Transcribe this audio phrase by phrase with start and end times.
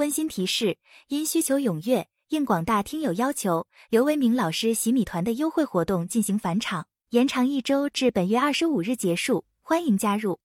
[0.00, 0.78] 温馨提示：
[1.08, 10.40] 因需求踊跃，应广大听友要求，刘维明老师洗米团的优惠活动进行返场，延长一周至本月二十五日结束，欢迎加入。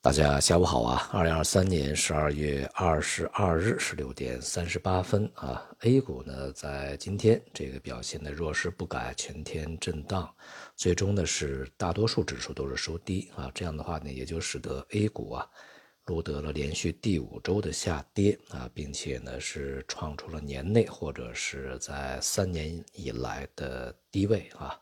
[0.00, 1.10] 大家下午好啊！
[1.12, 10.32] 二零二三年十二月二十二日十六点三十八分啊，A 股呢在今天这个表现的弱势不改，全天震荡，
[10.76, 15.44] 最终呢是大多数指数都是收低啊，这样的话呢也就使得 A 股啊
[16.06, 24.78] 录得了连续第五周的下跌啊，并且呢是创出了年内或者是在三年以来的低位啊。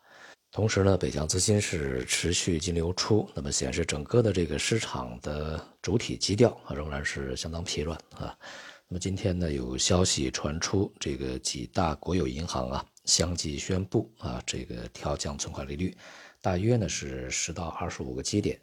[0.52, 8.38] 同时呢，北向资金是持续净流出，那么显示整个的这个市场的主体基调啊仍然是相当疲软啊。
[8.86, 15.96] 那么今天呢，有消息传出，这个几大国有银行啊相继宣布啊这个调降存款利率，
[16.42, 18.60] 大约呢是十到二十五个基点。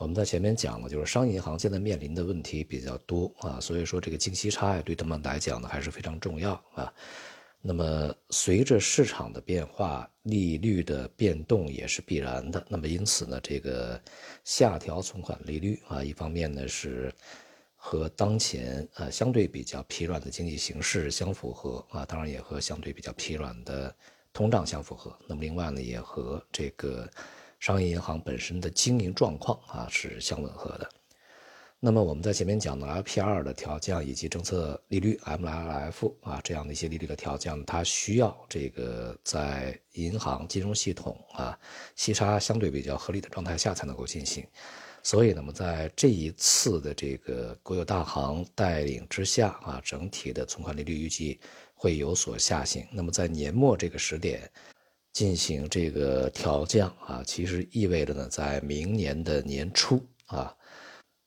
[0.00, 6.90] 我们在前面讲了，就是商业银行现在面临的问题比较多啊，所以说这个净息差呀对他们来讲呢还是非常重要啊。
[7.60, 12.66] 那么，随着市场的变化，利率的变动也是必然的。
[12.66, 14.00] 那么，因此呢，这个
[14.42, 17.12] 下调存款利率啊，一方面呢是
[17.76, 23.94] 和当前啊相对比较疲软的经济形势相符合啊，当然也和相对比较疲软的
[24.32, 25.14] 通胀相符合。
[25.28, 27.06] 那么，另外呢，也和这个
[27.60, 30.90] 商业银行本身的经营状况啊是相吻合的。
[31.78, 41.58] 那么我们在前面讲的 LPR 的调降以及政策利率 MLF 啊这样的一些利率的调降，它需要这个在银行金融系统啊
[41.96, 44.46] 息差相对比较合理的状态下才能够进行。
[45.02, 51.40] 所以，那么在这一次的这个国有大行带领之下啊，整体的存款利率预计
[51.74, 52.86] 会有所下行。
[52.92, 54.50] 那么在年末这个时点
[55.20, 60.56] 进行这个调降啊，其实意味着呢，在明年的年初啊。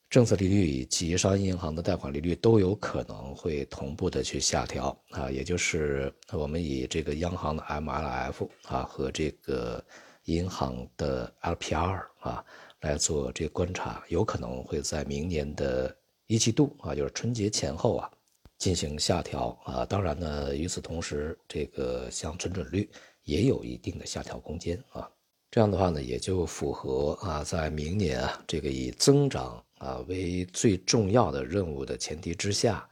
[0.09, 9.83] 政策利率以及商业银行的贷款利率都有可能会同步的去下调啊，也就是我们以这个央行的 MLF 啊和这个
[10.23, 12.43] 银行的 LPR 啊
[12.81, 18.09] 来做这个观察，有可能会在明年的一季度啊，就是春节前后啊
[18.57, 19.85] 进行下调啊。
[19.85, 22.89] 当然呢，与此同时，这个像存准率
[23.23, 25.09] 也有一定的下调空间啊。
[25.51, 29.63] 这样的话呢，也就符合啊，在明年啊这个以增长。
[29.79, 32.87] 啊，为最重要的任务的前提之下，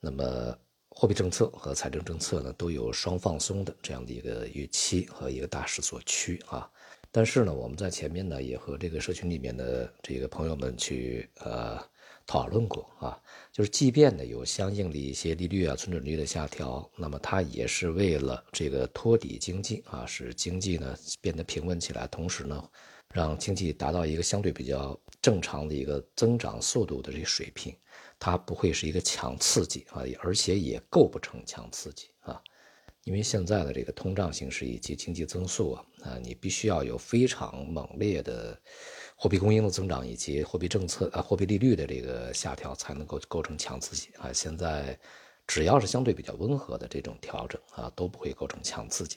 [0.00, 6.68] 那么货币政策和财政政策呢都有双放松的这样的一个预期和一个大势所趋啊。
[7.12, 11.78] 但是呢，我们在前面呢也和这个社群里面的这个朋友们去呃
[12.32, 13.20] 讨论过啊，
[13.52, 22.68] 就是即便呢有相应的一些利率啊、存准率的下调，那么它也是为了这个托底经济啊，使经济呢变得平稳起来，同时呢。
[23.14, 27.76] 让经济达到一个相对比较正常的一个增长速度的这个水平，
[28.18, 32.40] 它不会是一个强刺激啊，而且也构不成强刺激啊，
[33.04, 38.56] 因为现在的这个通胀形势以及经济增速啊，啊，你必须要有非常猛烈的
[39.16, 44.32] 货币供应的增长以及货币政策啊，货币利率的这个下调才能够构成强刺激啊。
[44.32, 44.98] 现在
[45.46, 49.16] 只要是相对比较温和的这种调整啊，都不会构成强刺激。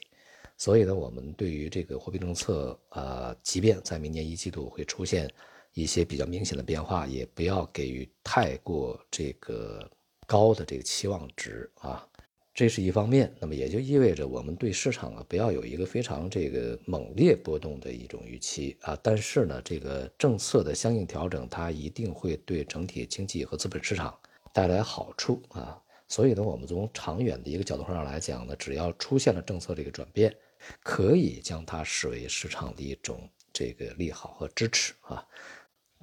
[0.58, 5.30] 所以呢，我们对于这个货币政策，呃，即便在明年一季度会出现
[5.74, 9.88] 一些比较明显的变化，也不要给予太过这个
[10.26, 12.08] 高的这个期望值啊，
[12.56, 13.30] 这是一方面。
[13.38, 18.98] 那么也就意味着我们对市场啊，不要有一个非常这个猛烈波动的一种预期啊。
[19.02, 24.18] 但是呢，这个政策的相应调整，它一定会对整体经济和资本市场
[24.54, 25.78] 带来好处啊。
[26.08, 30.34] 所以呢，我们从长远的一个角度上来讲呢，只要出现了政策这个转变。
[30.82, 35.24] 可以将它视为市场的一种这个利好和支持啊，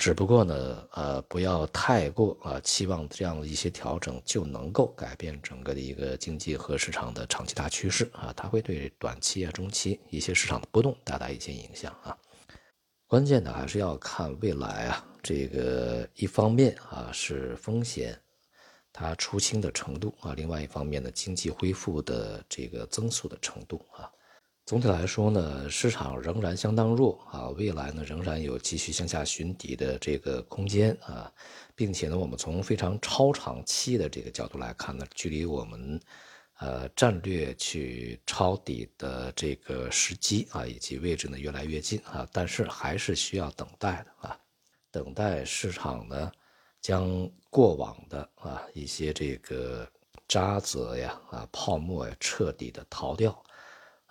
[0.04, 12.18] 只不过呢，呃，不要太过啊期望这样的一些调整就能够改变整个的一个经济和市场的长期大趋势啊，它会对短期啊、中期一些市场的波动带来一些影响啊。
[13.08, 18.20] 关键的还是要看未来啊，这个一方面啊是风险
[18.92, 24.12] 它出清的程度啊，另外一方面呢，经济恢复的这个增速的程度啊。
[24.66, 31.30] 总体来说呢，市场仍然相当弱啊，未来呢仍然有继续向下寻底的这个空间啊，
[31.76, 36.00] 并且呢，我们从非常超长期的这个角度来看呢，距离我们
[36.60, 44.40] 呃战略去抄底的这个时机啊以及位置呢越来越近啊，但是还是需要等待的啊，
[44.90, 46.32] 等待市场呢
[46.80, 49.86] 将过往的啊一些这个
[50.26, 53.44] 渣子呀啊泡沫呀彻底的逃掉。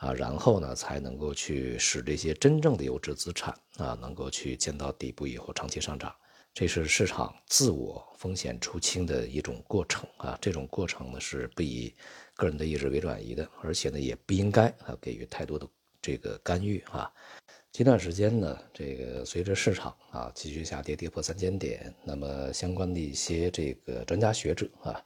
[0.02, 6.12] 啊，然后呢，才能够去使这些真正的优质资产啊，能够去见到底部以后长期上涨。
[6.52, 11.94] 这是市场自我风险出清的一种过程啊，这种过程呢是不以
[12.34, 15.66] 个人的意志为转移的，而且呢也不应该啊给予太多的
[16.02, 17.10] 这个干预啊。
[17.70, 25.02] 近段时间呢，这个随着市场啊继续下跌，跌破三千点，那么相关的一些这个专家学者啊，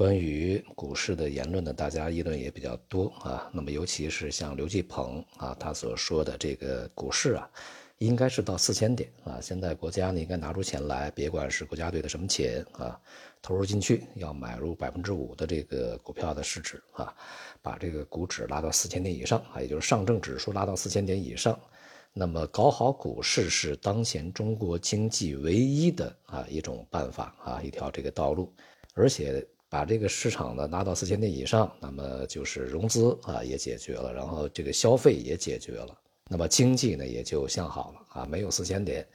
[0.00, 3.50] 关于股市的言论呢，大家议论也比较多啊。
[3.52, 7.46] 那么尤其是像刘继鹏啊，他所说的这个股市啊，
[7.98, 9.38] 应该是到四千点啊。
[9.42, 12.98] 现在国家呢应该拿出钱来，别管是国家队的什么钱啊，
[13.42, 17.14] 投入进去，要买入百分之五的这个股票的市值啊，
[17.60, 21.60] 把这个股指拉到四千点以上啊，也就是上证指数拉到四千点以上。
[22.14, 28.50] 那么搞好股市是当前中国经济唯一的啊一种办法啊一条这个道路，
[28.94, 35.96] 而且把这个市场呢拿到四千点以上，那么就是融资啊也解决了，然后这个消费也解决了，
[36.28, 38.26] 那么经济呢也就向好了啊。
[38.26, 39.06] 没有四千点，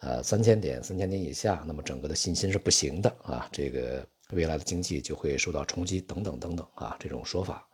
[0.00, 7.66] 呃三千点三千点以下，那么整个的信心是不行的啊，这个未来的经济就会受到冲击等等等等啊这种说法。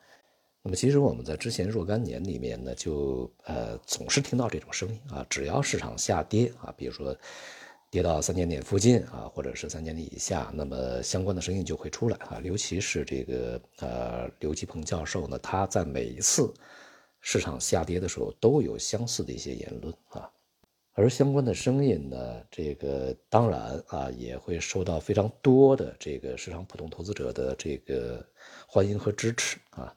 [0.63, 7.17] 那么其实我们在之前若干年里面呢，就呃总是听到这种声音啊，只要市场下跌啊，比如说
[7.91, 12.41] 跌到三千点附近啊，或者是三千点以下，那么相关的声音就会出来啊。
[12.45, 16.55] 尤其是这个呃刘继鹏教授呢，他在每一次
[17.21, 20.31] 市场下跌的时候都有相似的一些言论啊，
[20.93, 28.25] 而相关的声音呢，这个当然啊也会受到非常多的这个市场普通投资者的这个
[28.69, 29.93] 欢迎和支持啊。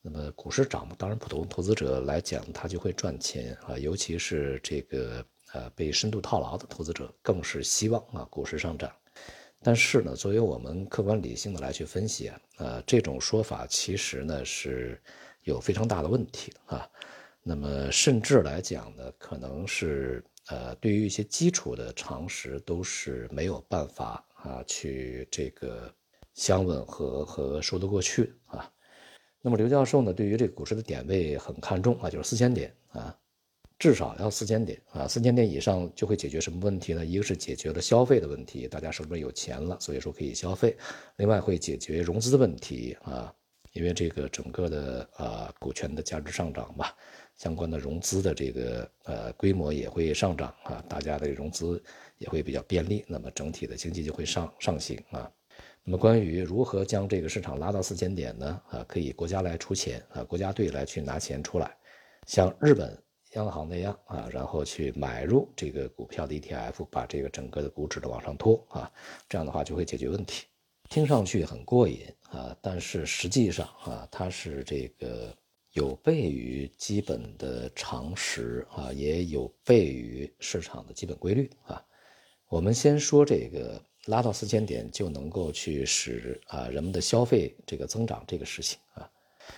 [0.00, 8.92] 那么股市涨，当然普通投资者来讲，他就会赚钱啊，尤其是这个呃被深度套牢的投资者，更是希望啊股市上涨。
[9.62, 15.00] 但是呢，作为我们客观理性的来去分析啊，呃这种说法其实呢是
[15.42, 16.88] 有非常大的问题啊。
[17.42, 25.92] 那么甚至来讲呢，可能是呃对于一些基础的常识都是没有办法啊去这个
[26.34, 28.70] 相吻合和说得过去啊。
[29.40, 33.16] 那么刘教授呢，对于这个股市的点位很看重啊，就是四千点啊，
[33.78, 37.04] 至少要四千点啊，四千点以上就会解决什么问题呢？
[37.04, 40.70] 一个是解决了消费的问题，大家手里边有钱了，所以说可以消费；
[41.16, 43.32] 另外会解决融资的问题啊，
[43.72, 46.96] 因为这个整个的啊股权的价值上涨吧，
[47.36, 51.82] 相关的融资的这个呃规模也会上涨啊，大家的融资
[52.16, 55.30] 也会比较便利，那么整体的经济就会上上行啊。
[55.84, 58.60] 那么，关于如何将这个市场拉到四千点呢？
[58.70, 61.76] 啊，可以国家来出钱啊，国家队来去拿钱出来，
[62.26, 62.98] 像日本
[63.36, 68.90] 央行那样啊，然后去买入这个股票的 ETF，把这个整个的股指的往上拖啊，
[69.28, 70.46] 这样的话就会解决问题。
[70.90, 75.32] 听上去很过瘾啊，但是实际上啊，它是这个
[75.72, 81.80] 有悖于基本的常识啊，也有悖于市场的基本规律啊。
[82.48, 83.80] 我们先说这个。
[84.06, 89.10] 拉到四千点就能够去使啊人们的消费这个增长这个事情啊，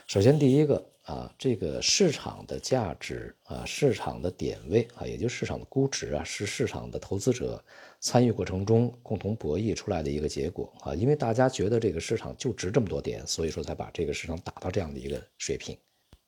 [0.07, 7.63] 首先第一个啊这个市场的价值啊市场的点位啊也就是市场的估值啊是市场的投资者
[7.99, 15.77] 参与过程中共同博弈出来的一个结果啊，因为大家觉得这个市场就值这么多点，所以说才把这个市场打到这样的一个水平。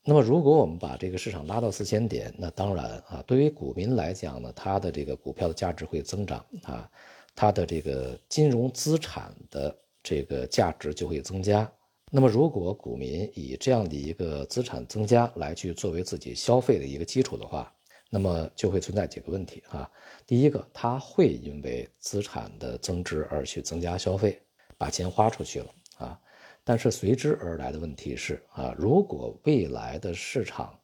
[0.03, 6.91] 那么如果我们把这个市场拉到四千点，那当然啊对于股民来讲呢，他的这个股票的价值会增长啊。
[7.33, 11.71] 它的这个金融资产的这个价值就会增加。
[12.13, 17.73] 那么，如果股民以这样的一个资产增加来去作为自己消费的一个基础的话，
[18.11, 19.89] 那么就会存在几个问题啊。
[20.27, 24.41] 第一个，他会因为资产的增值而去增加消费，
[24.77, 26.21] 把钱花出去了啊。
[26.65, 30.77] 但是随之而来的问题是啊，如果未来的市场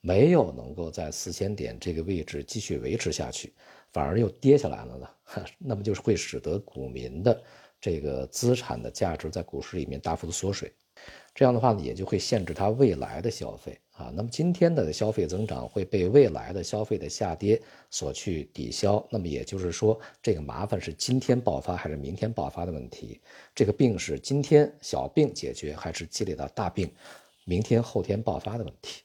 [0.00, 3.52] 没有能够在四千点这个位置继续维持下去。
[3.90, 5.08] 反而又跌下来了呢，
[5.58, 7.42] 那么就是会使得股民的
[7.80, 10.72] 这个资产的价值在股市里面大幅的缩水，
[11.34, 14.12] 这样的话呢，也就会限制它未来的消费啊。
[14.14, 23.20] 那么今天的消费增长会被未来的消费的下跌所去抵消，那么也就是说，这个麻烦是今天爆发还是明天爆发的问题？
[23.54, 26.90] 这个病是今天小病解决还是积累到大病，
[27.44, 29.02] 明天后天爆发的问题？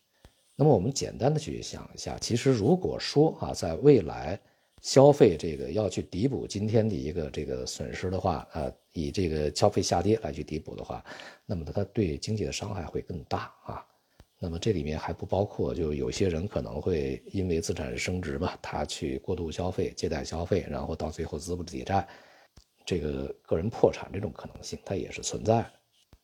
[0.55, 4.39] 那么我们简单的去想一下，其实如果说啊，在未来。
[4.83, 11.03] 消费这个要去抵补今天的一个这个损失的话，呃，以这个消费下跌来去抵补的话，
[11.45, 13.85] 那么它对经济的伤害会更大啊。
[14.37, 22.05] 那么这里面还不包括，就有些人可能会因为资产升值嘛，他去过度消费、借贷消费，然后到最后资不抵债，
[22.85, 25.65] 这个个人破产这种可能性它也是存在。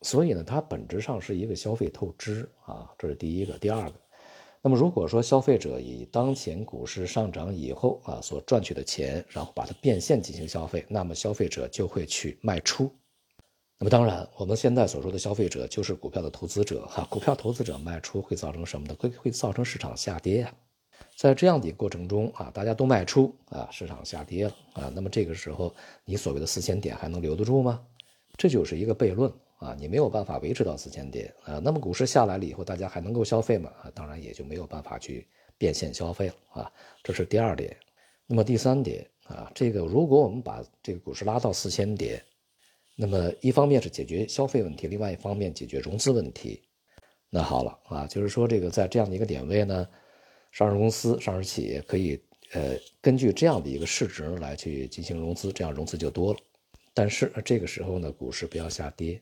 [0.02, 3.58] 所以呢，它本质上是一个消费透支啊，这是第一个。
[3.58, 3.94] 第二个。
[4.62, 12.90] 那么如果说消费者以当前股市上涨以后啊所赚取的钱，然后把它变现进行消费，那么消费者就会去卖出。
[13.78, 18.94] 那么当然，我们现在所说的消费者就是股票的投资者哈，股票投资者卖出会造成什么呢？
[18.98, 20.52] 会会造成市场下跌啊。
[21.16, 25.74] 在这样的一个过程中啊，大家都卖出啊，市场下跌了啊，那么这个时候
[26.04, 27.80] 你所谓的四千点还能留得住吗？
[28.36, 29.32] 这就是一个悖论。
[29.60, 33.70] 啊，你没有办法维持到四千点啊，那么股市下来了以后，大家还能够消费吗？
[33.82, 37.76] 啊，当然也就没有办法去变现消费了啊，这是第二点。
[38.26, 42.22] 那么第三点啊，这个如果我们把这个股市拉到四千点，
[42.96, 46.62] 那么一方面是解决消费问题，另外一方面解决融资问题。
[47.28, 49.86] 那好了啊，就是说这个在这样的一个点位呢，
[50.52, 52.18] 上市公司、上市企业可以
[52.52, 56.38] 呃根据这样的一个市值来去进行融资，这样融资就多了。
[56.94, 59.20] 但是这个时候呢，股市不要下跌。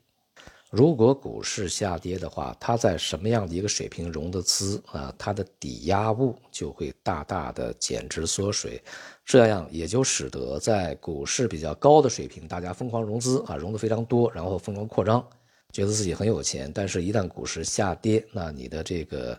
[0.71, 8.83] 如果股市下跌的话，它在什么样的一个水平融的资啊，它的抵押物就会大大的减值缩水，
[9.25, 15.27] 这样也就使得在股市比较高的水平，大家疯狂融资啊，融的非常多，然后疯狂扩张，
[15.73, 16.71] 觉得自己很有钱。
[16.75, 19.39] 但是，一旦股市下跌，那你的这个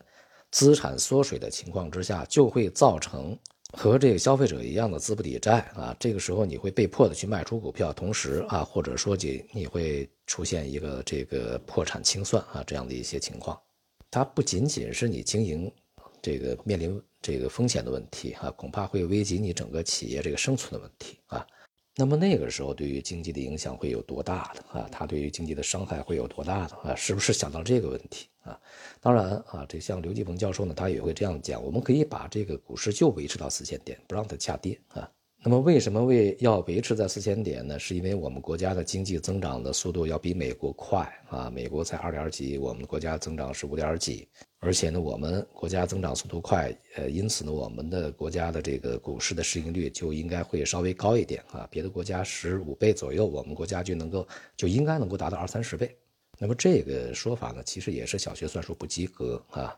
[0.50, 3.38] 资产缩水的情况之下，就会造成。
[3.74, 13.60] 和这个消费者一样的资不抵债啊，这个时候你会被迫的去卖出股票，同时啊，或者说你你会出现一个这个破产清算啊这样的一些情况，
[14.10, 15.72] 它不仅仅是你经营
[16.22, 21.46] 这个面临这个风险的问题啊，恐怕会危及你整个企业这个生存的问题啊。
[21.96, 24.90] 那么那个时候对于经济的影响会有多大的啊？
[24.92, 26.96] 它对于经济的伤害会有多大的啊？
[26.96, 28.60] 是不是想到这个问题啊？
[29.00, 35.10] 当然啊，这像刘继鹏教授呢，他也会这样讲：我们可以把这个股市就维持到四千点，不让它下跌啊。
[35.42, 37.80] 那么为什么为要维持在四千点呢？
[37.80, 44.28] 是因为我们国家的经济增长的速度要比美国快啊，美国才二点几，我们国家增长是五点几，
[44.60, 54.28] 而且呢，我们国家增长速度快，呃，因此呢，我们的国家的这个股市的市盈率就应该会稍微高一点啊，别的国家十五倍左右，我们国家就能够
[54.58, 55.96] 就应该能够达到二三十倍。
[56.40, 59.78] 那么这个说法呢，其实也是小学算术不及格啊。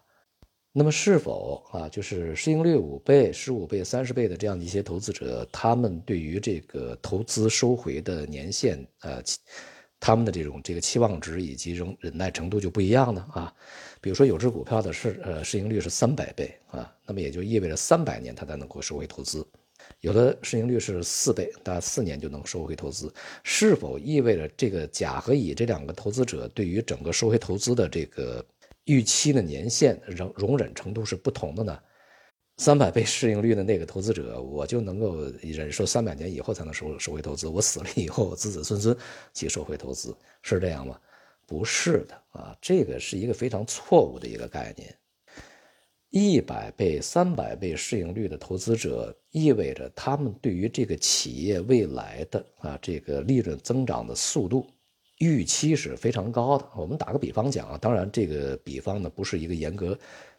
[0.74, 9.22] 那么是否啊，就是市盈率五倍、十五倍、三十倍的这样的一些投资者，他们对于这个投资收回的年限，呃，
[10.00, 13.28] 他们的这种这个期望值以及忍忍耐程度就不一样呢？
[13.34, 13.54] 啊，
[14.00, 19.42] 比如说有只股票的市呃市盈率是三百倍啊，那么也就意味着三百年它才能够收回投资；
[20.00, 23.14] 有的市盈率是四倍，大概四年就能收回投资。
[23.44, 28.46] 是否意味着这个甲和乙这两个投资者对于整个收回投资的这个？
[28.86, 31.80] 预期的年限容容忍程度是不同的呢，
[32.58, 38.98] 三百倍市盈率的那个投资者，我就能够忍受三百年以后才能收收回投资，我死了以后子子孙孙
[39.36, 41.00] 去收回投资，是这样吗？
[41.46, 44.94] 不是的啊，这个是一个非常错误的一个概念。
[46.12, 54.68] 一百倍、三百倍市盈率的投资者，意味着他们对于这个企业未来的啊这个利润增长的速度。
[55.20, 56.68] 预期是非常高的。
[56.76, 59.98] 我们打个比方讲啊，当然这个比方呢不是一个严格，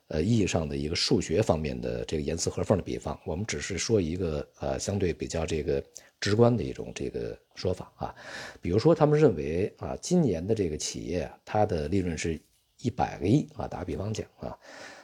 [0.09, 5.83] 呃意义上的一个数学方面的这个严丝合缝的比方，我们只是说一个呃相对比较这个
[6.21, 8.14] 直观的一种这个说法啊。
[8.61, 12.38] 比如说他们认为啊，今年的这个企业它的利润是
[12.83, 14.59] 一百个亿啊，打个比方讲啊，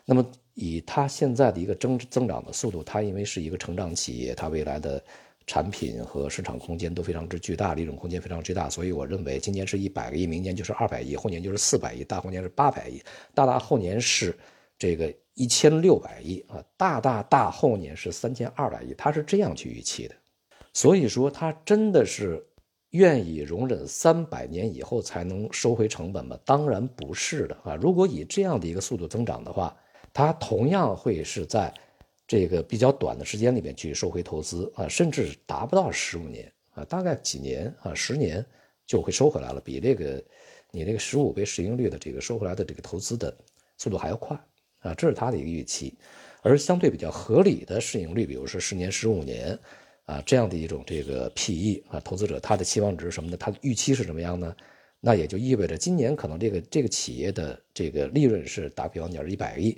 [0.04, 5.02] 那么以它现在的一个增增长的速度，它因为是一个成长企业，它未来的。
[5.50, 14.36] 产品和市场空间都非常之巨大，利润空间非常之大，所以我认为今年是一百个亿，明年就是二百亿，后年就是四百亿，大后年是八百亿，大大后年是
[14.78, 20.14] 这个一千六百亿啊，大大大后年是三千二百亿，他是这样去预期的。
[20.74, 22.44] 所以说，他真的是
[22.90, 26.38] 愿意容忍三百年以后才能收回成本吗？
[26.44, 27.74] 当然不是的啊！
[27.74, 29.74] 如果以这样的一个速度增长的话，
[30.18, 31.72] 它同样会是在。
[32.26, 38.44] 这个比较短的时间里面去收回投资啊，甚至达不到十五年啊，大概几年啊，十年
[38.84, 40.22] 就会收回来了，比这个
[40.70, 43.34] 你那个十五倍市盈率的这个收回来的这个投资的
[43.78, 44.38] 速度还要快
[44.80, 45.96] 啊，这是他的一个预期。
[46.42, 49.58] 而相对比较合理的市盈率，比如说十年、十五年
[50.04, 54.54] 啊这样的一种这个 PE 啊，投资者他的期望值什么的，他的预期是什么样呢？
[55.00, 59.74] 那也就意味着今年可能这个这个企业的这个利润是打比方讲是一百亿。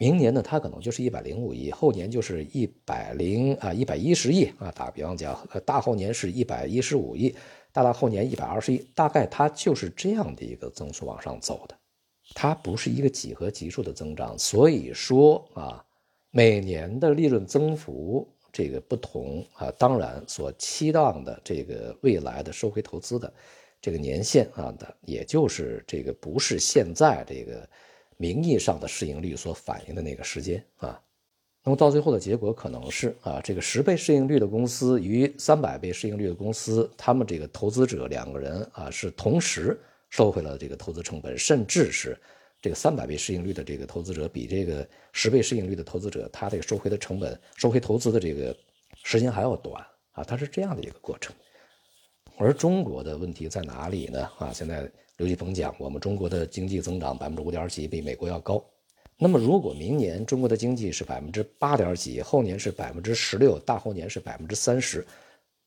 [0.00, 4.70] 明年呢，它可能就是一百零五亿，后年就是一百零啊一百一十亿啊。
[4.70, 5.36] 打比方讲，
[5.66, 7.34] 大后年是一百一十五亿，
[7.72, 11.76] 大大后年一百二十亿，大概它就是这样的一个增速往上走的，
[12.32, 14.38] 它不是一个几何级数的增长。
[14.38, 15.84] 所以说啊，
[16.30, 23.34] 每年的利润增幅这个不同啊，当然所期望的这个未来的收回投资的
[23.80, 27.68] 这个年限啊的，也就是这个不是现在这个。
[28.18, 31.00] 名义上的市盈率所反映的那个时间啊。
[31.64, 42.18] 那么到最后的结果可能是啊，这个十倍市盈率的公司与三百倍市盈率的公司，他们这个投资者两个人啊是同时收回了这个投资成本，甚至是
[42.62, 48.56] 这个三百倍市盈率的这个投资者比这个十倍市盈率的投资者，他这个收回的成本、收回投资的这个
[49.04, 51.34] 时间还要短啊，它是这样的一个过程。
[52.38, 54.30] 而中国的问题在哪里呢？
[54.38, 58.64] 啊，现在刘继鹏讲，我们中国的经济增长百分之五点几，比美国要高。
[59.16, 65.04] 那么，如果明年中国的经济是百分之八点几，后年是百分之十六，大后年是百分之三十，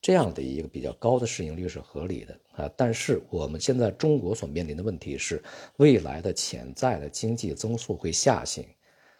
[0.01, 2.72] 这样的一个比较高的市盈率是合理的啊。
[2.77, 5.43] 但是，我们现在中国所面临的问题是，
[5.75, 8.65] 未来的潜在的经济增速会下行。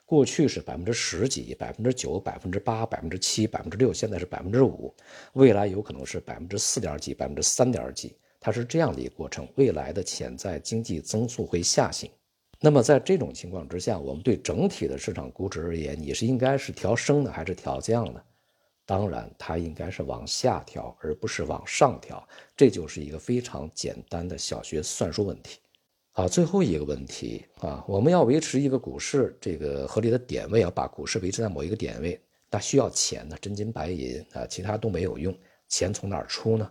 [0.05, 4.95] 过去是百分之十几、百分之九、百分之八、百分之七、百分之六，现在是百分之五，
[5.33, 9.48] 未来有可能是百分之四点几、百分之三点几，它是这样的一个过程。
[9.55, 12.12] 未来的潜在经济增速会下行。
[12.60, 18.21] 那么在这种情况之下，我们对整体的市场估值而言，你是应该是调升呢，还是调降呢？
[18.86, 22.27] 当然，它应该是往下调，而不是往上调。
[22.57, 25.60] 这就是一个非常简单的小学算术问题。
[26.12, 35.33] 好，最后一个问题啊，我们要维持一个股市这个合理的点位，要把股市维持在某一个点位，那需要钱呢，真金白银啊，其他都没有用，
[35.69, 36.69] 钱从哪儿出呢？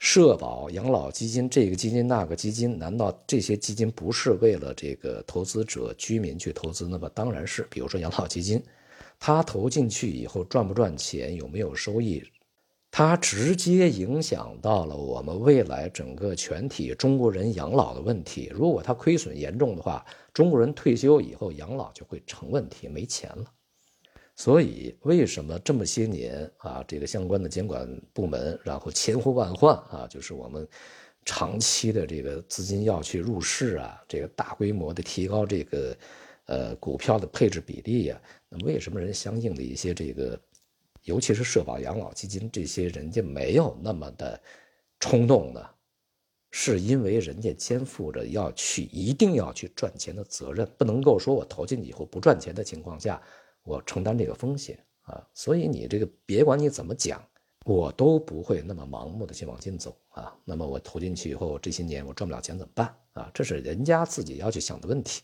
[0.00, 6.88] 社保、养老基金，这个基金那个基金，难道这些基金不是为了这个投资者居民去投资？
[6.88, 7.66] 那么当然是。
[7.70, 8.62] 比如说养老基金，
[9.18, 12.22] 它投进去以后赚不赚钱，有没有收益，
[12.90, 18.50] 它直接影响到了我们未来整个全体中国人养老的问题。
[18.54, 20.02] 如果它亏损严重的话，
[20.32, 23.44] 中国人退休以后养老就会成问题，没钱了。
[24.42, 30.66] 所以，为什么这么些年啊，这个相关的监管部门，然后千呼万唤啊，就是我们
[31.26, 35.94] 长期的这个资金要去入市啊，这个大规模的提高这个
[36.46, 38.18] 呃股票的配置比例呀？
[38.48, 40.40] 那为什么人相应的一些这个，
[41.02, 44.40] 尤其是社保、养老基金这些人家没有那么的
[45.00, 45.60] 冲动呢？
[46.50, 53.20] 是因为人家肩负着要去一定要去赚钱的责任，不能够说我投进去以后不赚钱的情况下。
[53.70, 57.24] 我承担这个风险啊，所以你这个别管你怎么讲，
[57.64, 60.34] 我都不会那么盲目的去往进走啊。
[60.44, 63.30] 那么我投进去以后，这些年我赚不了钱怎么办啊？
[63.32, 65.22] 这是人家自己要去想的问题。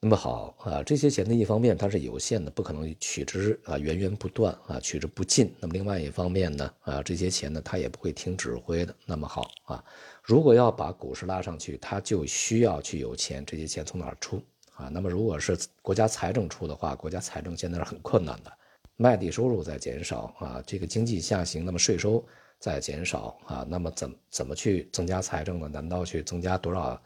[0.00, 5.52] 那么好啊，这些钱的一方面它是有限的，不可能取之啊源源不断啊，取之不尽。
[5.58, 8.94] 那么另外一方面呢啊，这些钱呢它也不会听指挥的。
[9.04, 9.84] 那么好啊，
[10.22, 14.40] 如果要把股市拉上去，它就需要去有钱，这些钱从哪儿出？
[14.76, 18.52] 啊，那么如果是国家财政出的话，国家财政现在是很困难的，
[18.96, 22.22] 卖地收入在减少啊，这个经济下行，那么税收
[22.58, 25.68] 在减少啊，那么怎怎么去增加财政呢？
[25.68, 27.02] 难道去增加多少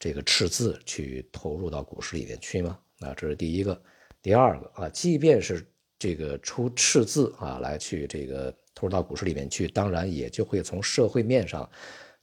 [0.00, 2.78] 这个赤字去投入到股市里面去吗？
[3.00, 3.80] 啊，这是第一个，
[4.20, 5.64] 第二个啊，即便是
[5.98, 11.68] 这个出赤字啊，来去这个投入到股市里面去，当然也就会从社会面上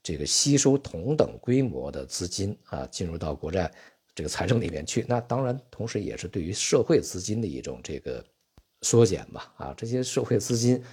[0.04, 3.72] 这个吸收同等规模的资金啊，进入到国债。
[4.20, 8.22] 这个财政里面去，那当然同时也是对于社会资金的一种这个
[8.82, 9.54] 缩减吧。
[9.56, 10.84] 啊，这些社会资金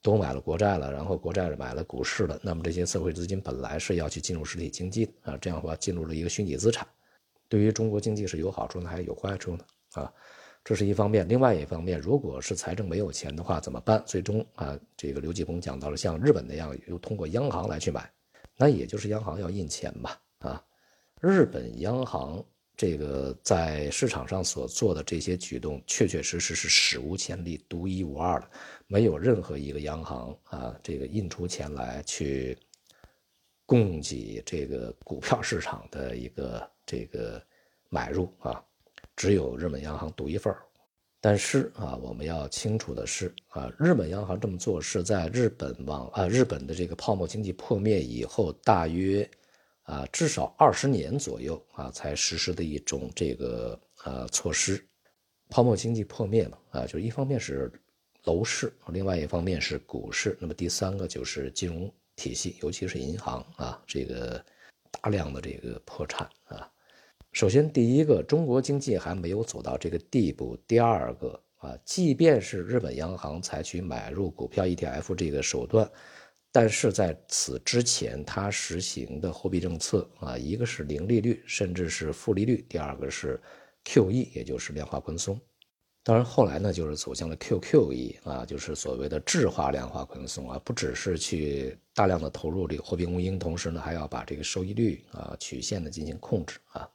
[0.00, 6.88] 都买了国债了，然后国债买了股市了，那么这些社会资金本来是要去进入实体经济的啊，这样的话进入了一个虚拟资产，
[7.50, 9.64] 对于中国经济是有好处呢，还是有坏处呢？
[9.96, 10.10] 啊，
[10.64, 11.28] 这是一方面。
[11.28, 14.02] 另外一方面，如果是财政没有钱的话怎么办？
[14.06, 18.10] 最终啊，这个刘继鹏讲到了像日本那样，又通过央行来去买，
[18.56, 20.18] 那也就是央行要印钱吧？
[20.38, 20.64] 啊，
[21.20, 22.42] 日本央行。
[22.76, 28.50] 这个在市场上所做的这些举动，确确实实是史无前例、独一无二的，
[28.88, 32.58] 没有任何一个央行啊，这个印出钱来去
[33.64, 37.40] 供给这个股票市场的一个这个
[37.90, 38.60] 买入啊，
[39.14, 40.52] 只有日本央行独一份。
[41.20, 49.30] 但是啊，我们要清楚的是啊，日本央行这么做是在日本往啊日本的这个泡沫经济破灭以后大约。
[49.84, 54.82] 啊，至少二十年左右啊，才实施的一种这个呃措施，
[55.48, 57.70] 泡沫经济破灭嘛，啊，就一方面是
[58.24, 64.42] 楼市，另外一方面是股市，那么第三个就是金融体系，尤其是银行啊，这个
[64.90, 66.70] 大量的这个破产啊。
[67.32, 75.90] 首先，第一个，中国经济还没有走到这个地步；第二个啊，即便是日本央行采取买入股票 ETF 这个手段。
[76.56, 83.42] 但是在此之前，它实行的货币政策啊，一个是零利率，甚至是负利率；第二个是
[83.84, 85.36] QE，也就是量化宽松。
[86.04, 96.88] 当然后来呢，就是走向了 QQE 啊，就是所谓的质化量化宽松啊，不只是去大量的投入这个货币供应，同时呢，还要把这个收益率啊曲线的进行控制啊。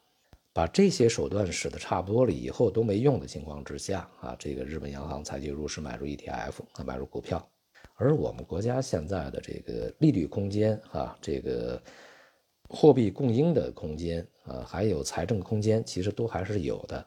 [0.54, 7.46] 把这些手段使得差不多了以后都没用的情况之下啊，这个日本央行才去入市买入 ETF 啊，买入股票。
[8.00, 11.82] 而我们国家现在的这个利率空间啊，这个
[12.70, 17.06] 货币供应的空间啊，还有财政空间，其实都还是有的，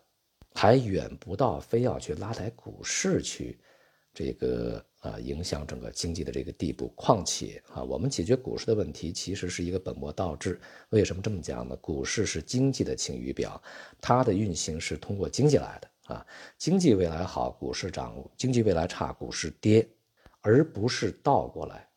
[0.54, 3.58] 还远不到非要去拉抬股市去
[4.12, 6.88] 这个啊影响整个经济的这个地步。
[6.94, 10.60] 况且啊，我们解决股市的问题其实是一个本末倒置。
[10.90, 11.74] 为什么这么讲呢？
[11.76, 13.60] 股市是经济的晴雨表，
[13.98, 16.26] 它的运行是通过经济来的啊。
[16.58, 19.88] 经济未来好，股市涨；经济未来差，股市跌。
[20.42, 21.88] 而不是倒过来。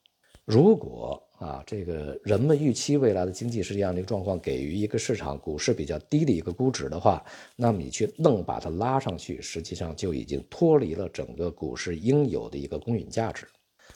[0.45, 7.21] 如果啊，这个人们预期未来的经济是这样的一个状况，给予一个市场股市比较低的一个估值的话，
[7.58, 13.45] 那么你去愣把它拉上去，实际上就已经脱离了整个股市应有的一个公允价值。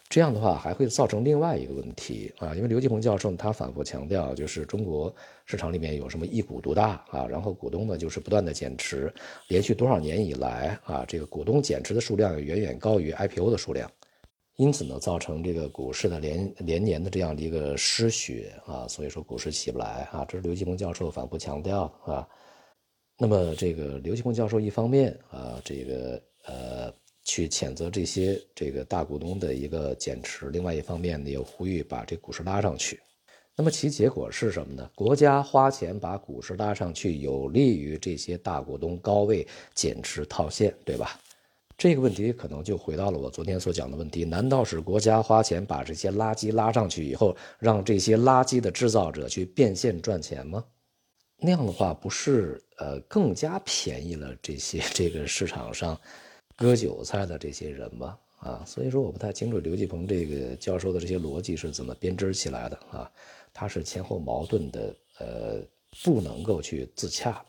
[0.10, 5.14] 这样的话，还会造成另外一个问题啊，因为刘继鹏教授他反复强调，就是中国
[5.46, 9.12] 市场里面有什么一股独大啊，然后股东呢就是不断的减持，
[9.48, 13.90] 连续多少年以来啊，这个股东减持的数量远远高于 IPO 的数量。
[14.60, 22.28] 因此呢，造成这个股市的连连年的这样的一个失血啊，所以说股市起不来啊，这是刘继鹏教授反复强调啊。
[23.18, 26.94] 那么这个刘继鹏教授一方面啊，这个呃
[27.24, 33.00] 去谴责这些这个大股东的一个减持，另外一方面呢又呼吁把这股市拉上去。
[33.56, 34.92] 那么其结果是什么呢？
[34.94, 41.18] 国家花钱把股市拉上去，有利于这些大股东高位减持套现，对吧？
[41.80, 50.62] 这个问题可能就回到了我昨天所讲的问题：难道是国家花钱把这些垃圾拉上去以后，让这些垃圾的制造者去变现赚钱吗？
[51.38, 55.98] 那样的话，不是呃更加便宜了这些这个市场上
[56.58, 58.18] 割韭菜的这些人吗？
[58.40, 63.10] 啊，所以说我不太清楚刘继鹏这个教授的这些逻辑是怎么编织起来的啊？
[63.54, 65.62] 他是前后矛盾的，呃，
[66.04, 67.42] 不能够去自洽。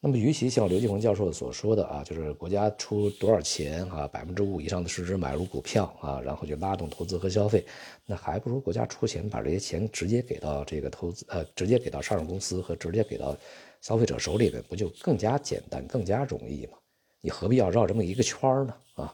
[0.00, 7.66] 那么，与其像刘继鹏教授所说的啊，就是国家出多少钱啊，百分之五以上的市值买入股票啊，然后就拉动投资和消费，
[8.06, 13.36] 那还不如国家出钱把这些钱直接给到这个投资呃，直接给到上市公司和直接给到
[13.80, 16.78] 消费者手里边，不就更加简单、更加容易吗？
[17.20, 18.74] 你何必要绕这么一个圈呢？
[18.94, 19.12] 啊，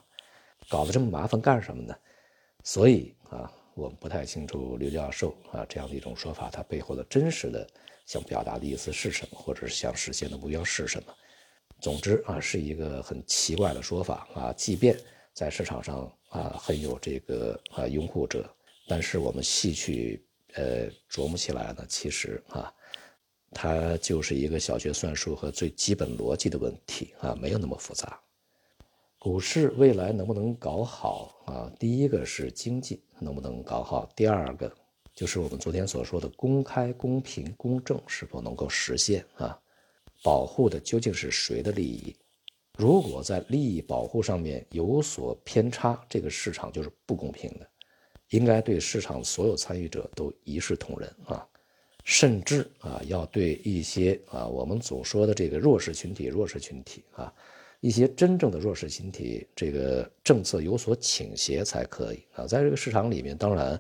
[0.69, 1.97] 搞得这么麻烦干什么呢？
[2.63, 7.67] 所以啊，我们不太清楚刘教授啊这样的一种说法，他背后的真实的。
[8.07, 11.15] 想表达的意思是什么，或者是想实现的目标是什么？
[11.81, 14.53] 总之啊，是一个很奇怪的说法啊。
[14.53, 14.95] 即便
[15.33, 18.47] 在市场上啊很有这个啊拥护者，
[18.87, 22.71] 但是我们细去呃琢磨起来呢，其实啊，
[23.53, 28.21] 它就是一个小学算术和最基本逻辑的问题啊，没有那么复杂。
[29.19, 31.73] 股市未来能不能搞好啊？
[31.81, 34.73] 第一个是经济能不能搞好，第二个。
[35.15, 39.57] 就是我们昨天所说的公开、公平、公正是否能够实现啊？
[40.25, 42.17] 保护的究竟是谁的利益？
[42.77, 47.69] 如果在利益保护上面有所偏差，这个市场就是不公平的。
[48.31, 51.47] 应该对市场所有参与者都一视同仁啊，
[52.03, 57.33] 甚至啊要对一些啊我们总说的这个弱势群体、弱势群体啊
[57.85, 62.47] 一些真正的弱势群体，这个政策有所倾斜才可以啊。
[62.47, 63.79] 在这个市场里面，当然。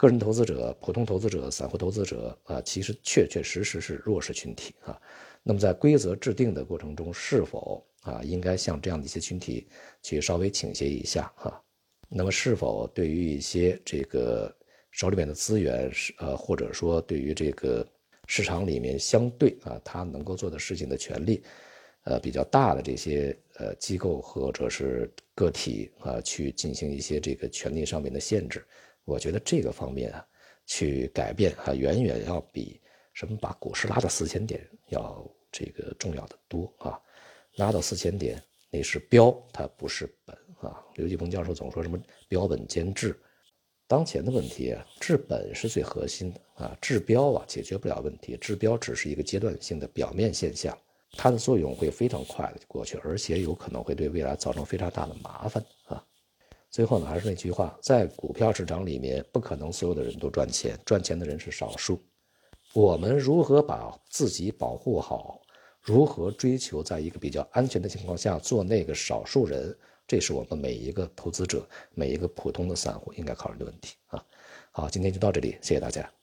[0.00, 4.96] 个人投资者、普通投资者、散户投资者啊，其实确确实实是弱势群体啊。
[5.42, 9.66] 那么在规则制定的过程中，是否啊应该向这样的一些群体
[10.00, 11.60] 去稍微倾斜一下哈？
[12.08, 14.56] 那么是否对于一些这个
[14.92, 17.84] 手里面的资源是呃，或者说对于这个
[18.28, 21.42] 市场里面相对啊他能够做的事情的权利，
[22.08, 28.64] 呃比较大的这些呃机构或者是个体啊，去进行一些这个权利上面的限制？
[29.04, 30.26] 我觉得这个方面啊，
[30.66, 32.80] 去改变啊，远远要比
[33.12, 36.98] 什么把股市拉到四千点要这个重要的多啊。
[37.56, 40.82] 拉到四千点那是标，它不是本啊。
[40.94, 43.18] 刘继鹏教授总说什么标本兼治，
[43.86, 50.76] 当前的问题啊，治本是最核心的啊，治标啊解决不了问题，治标只是一个阶段性的表面现象，
[51.12, 56.04] 它的作用会非常快的过去，而且有可能会对未来造成非常大的麻烦啊。
[56.70, 61.98] 最后呢，还是那句话，在股票市场里面，不可能所有的人都赚钱，赚钱的人是少数。
[62.74, 65.40] 我们如何把自己保护好，
[65.80, 69.74] 如何追求在一个比较安全的情况下做那个少数人，
[70.06, 74.22] 这是我们每一个投资者、每一个普通的散户应该考虑的问题啊。
[74.70, 76.17] 好，今天就到这里，谢谢大家。